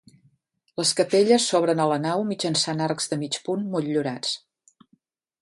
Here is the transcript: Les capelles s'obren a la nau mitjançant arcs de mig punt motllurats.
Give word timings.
Les 0.79 0.93
capelles 0.99 1.45
s'obren 1.51 1.81
a 1.83 1.87
la 1.91 1.99
nau 2.07 2.25
mitjançant 2.31 2.83
arcs 2.87 3.13
de 3.13 3.21
mig 3.25 3.39
punt 3.51 3.69
motllurats. 3.77 4.35